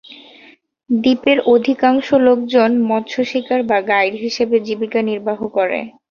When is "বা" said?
3.63-3.77